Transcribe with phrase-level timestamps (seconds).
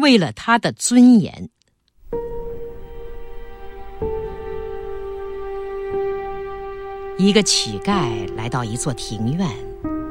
[0.00, 1.48] 为了他的尊严。
[7.18, 9.46] 一个乞丐来到一座庭院，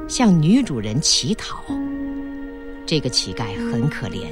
[0.07, 1.63] 向女主人乞讨。
[2.85, 4.31] 这个乞丐很可怜，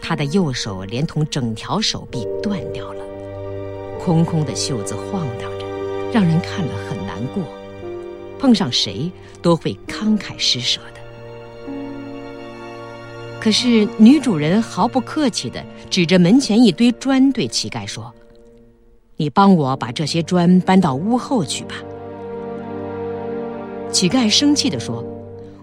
[0.00, 3.04] 他的右手连同整条手臂断掉了，
[4.00, 5.66] 空空的袖子晃荡着，
[6.12, 7.44] 让人看了很难过。
[8.38, 11.01] 碰上谁都会慷慨施舍的。
[13.42, 15.60] 可是女主人毫不客气的
[15.90, 18.14] 指着门前一堆砖对乞丐说。
[19.16, 21.74] 你帮我把这些砖搬到屋后去吧。
[23.90, 25.04] 乞丐生气的说：“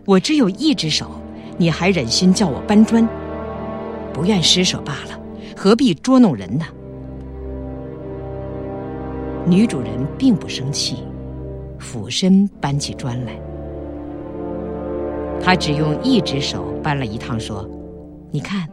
[0.03, 1.09] 我只有一只手，
[1.57, 3.07] 你还忍心叫我搬砖？
[4.11, 5.17] 不愿施舍罢了，
[5.55, 6.65] 何必捉弄人呢？”
[9.48, 10.98] 女主人并不生气，
[11.79, 13.39] 俯身搬起砖来。
[15.41, 17.67] 他只用一只手搬了一趟，说
[18.31, 18.67] ：“你看，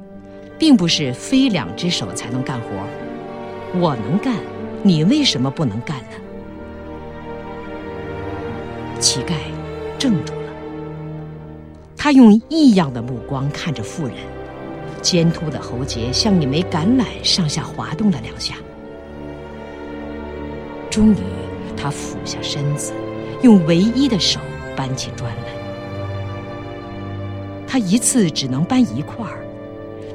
[0.59, 2.69] 并不是非两只手才能干活，
[3.81, 4.35] 我能干。”
[4.83, 6.17] 你为什么不能干呢？
[9.01, 9.33] 乞丐
[9.99, 10.53] 怔住了，
[11.97, 14.15] 他用异样的目光看着妇人，
[15.03, 18.55] 尖突的喉结像一枚橄榄上下滑动了两下。
[20.89, 21.17] 终于，
[21.77, 22.93] 他俯下身子，
[23.43, 24.39] 用唯一的手
[24.77, 25.56] 搬起砖来。
[27.77, 29.45] 他一次只能搬一块儿，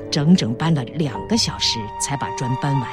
[0.09, 2.89] 整整搬了两个小时才把砖搬完。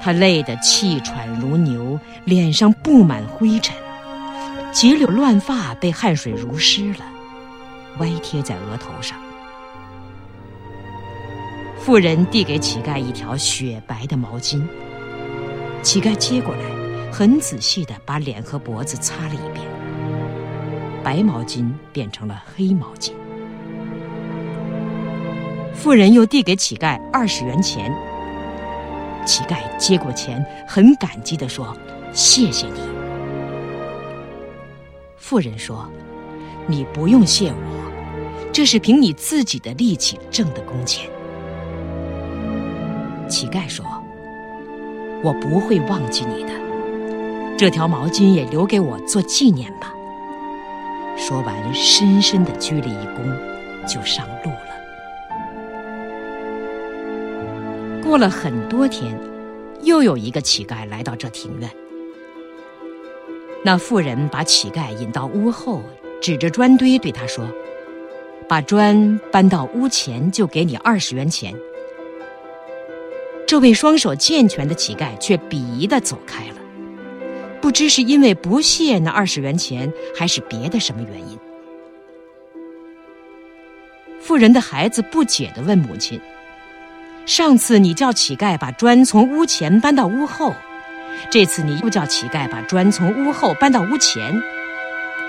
[0.00, 3.76] 他累得气喘如牛，脸上布满灰尘，
[4.72, 7.04] 几绺乱发被汗水濡湿了，
[7.98, 9.18] 歪贴在额头上。
[11.78, 14.66] 妇人递给乞丐一条雪白的毛巾，
[15.82, 16.62] 乞丐接过来，
[17.12, 19.66] 很仔细的把脸和脖子擦了一遍，
[21.02, 23.12] 白毛巾变成了黑毛巾。
[25.74, 27.92] 妇人又递给乞丐二十元钱。
[29.24, 31.76] 乞丐接过钱，很感激地说
[32.12, 32.80] ：“谢谢你。”
[35.16, 35.88] 妇人说
[36.66, 37.56] ：“你不用谢我，
[38.52, 41.08] 这是凭你自己的力气挣的工钱。”
[43.28, 43.84] 乞丐说
[45.22, 46.50] ：“我不会忘记你的，
[47.58, 49.92] 这条毛巾也留给我做纪念吧。”
[51.28, 53.20] 说完，深深的鞠了一躬，
[53.86, 54.70] 就上路了。
[58.02, 59.14] 过了很多天，
[59.82, 61.70] 又有一个乞丐来到这庭院。
[63.62, 65.82] 那妇人把乞丐引到屋后，
[66.18, 67.46] 指着砖堆对他说
[68.48, 71.54] ：“把砖搬到屋前，就给你二十元钱。”
[73.46, 76.54] 这位双手健全的乞丐却鄙夷的走开了，
[77.60, 81.38] 不知是因为不屑那二十元钱，还是别的什么原因。
[84.20, 86.20] 妇人的孩子不解的问母亲。
[87.26, 90.54] 上次你叫乞丐把砖从屋前搬到屋后，
[91.30, 94.42] 这次你又叫乞丐把砖从屋后搬到屋前。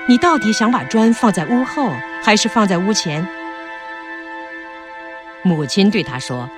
[0.08, 1.92] 你到底想把砖放在屋后，
[2.24, 3.28] 还是放在屋前？
[5.44, 6.50] 母亲对他说：“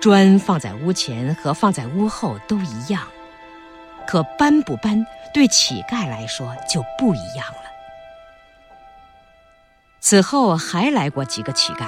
[0.00, 3.02] 砖放在屋前和放在屋后都一样，
[4.06, 7.70] 可搬不搬对乞丐来说就不一样了。”
[10.00, 11.86] 此后还来过几个乞丐。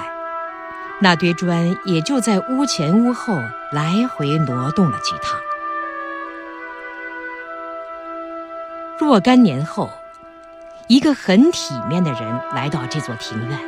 [0.99, 3.35] 那堆砖也就在屋前屋后
[3.71, 5.39] 来回挪动了几趟。
[8.97, 9.91] 若干年后，
[10.87, 13.59] 一个很体面的人来到这座庭院，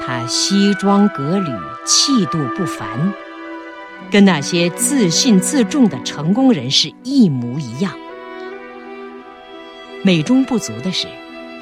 [0.00, 1.52] 他西装革履，
[1.84, 3.12] 气度不凡，
[4.10, 7.92] 跟那些自信自重的成功人士一模一样。
[10.04, 11.06] 美中不足的是，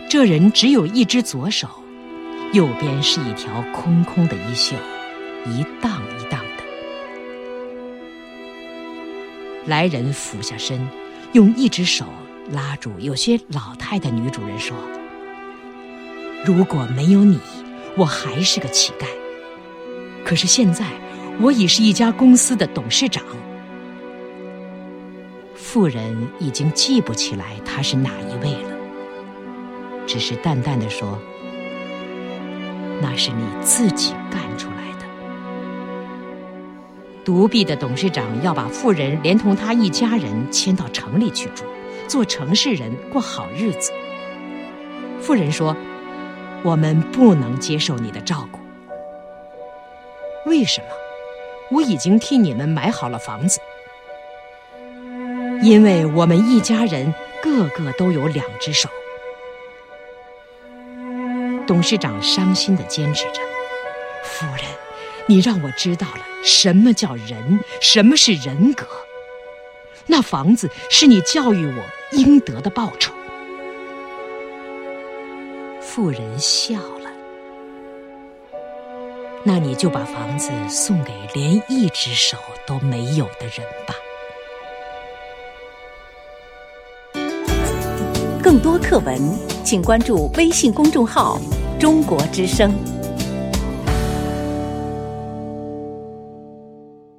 [0.09, 1.69] 这人只有一只左手。
[2.53, 4.75] 右边是一条空空的衣袖，
[5.47, 6.65] 一荡一荡的。
[9.67, 10.89] 来人俯下身，
[11.33, 12.07] 用一只手
[12.51, 14.77] 拉住有些老态的女主人说
[16.45, 17.39] ：“如果没有你，
[17.97, 19.05] 我还是个乞丐。
[20.25, 20.85] 可是现在，
[21.41, 23.25] 我已是一家公司的董事长。”
[25.55, 28.71] 妇人已经记不起来他是哪一位了，
[30.07, 31.19] 只是淡淡的说。
[33.01, 35.07] 那是你自己干出来的。
[37.25, 41.65] 独臂的董事长要把富人连同他一家人迁到城里去住，
[42.07, 43.93] 做城市人过好日子。
[45.21, 45.77] 富人说
[46.65, 48.59] ：“我们不能接受你的照顾。
[50.47, 50.87] 为什么？
[51.71, 53.61] 我已经替你们买好了房子，
[55.63, 58.89] 因为我们一家人个个都有两只手。”
[61.67, 63.41] 董事长伤心的坚持着
[64.25, 64.65] ：“夫人，
[65.27, 68.85] 你让我知道了什么叫人，什么是人格。
[70.07, 73.15] 那房子是你教育我应得的报酬。
[75.81, 77.00] 妇人笑了。
[79.43, 83.95] 那你就把房子送给连一只手都没有的人吧。
[88.43, 89.19] 更多课文，
[89.65, 91.41] 请关注微信公众号
[91.81, 92.73] “中国之声”。